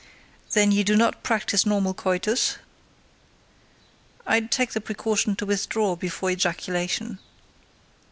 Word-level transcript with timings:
"Then 0.53 0.71
you 0.71 0.83
do 0.83 0.95
not 0.95 1.21
practice 1.21 1.63
normal 1.63 1.93
coitus?" 1.93 2.57
"I 4.25 4.39
take 4.39 4.71
the 4.71 4.81
precaution 4.81 5.35
to 5.35 5.45
withdraw 5.45 5.95
before 5.95 6.31
ejaculation." 6.31 7.19